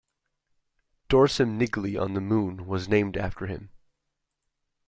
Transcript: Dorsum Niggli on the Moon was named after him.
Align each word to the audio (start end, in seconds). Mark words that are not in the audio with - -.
Dorsum 1.09 1.59
Niggli 1.59 1.95
on 2.01 2.15
the 2.15 2.21
Moon 2.21 2.65
was 2.65 2.89
named 2.89 3.15
after 3.17 3.45
him. 3.45 3.69